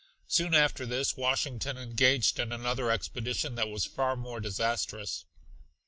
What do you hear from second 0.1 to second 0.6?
Soon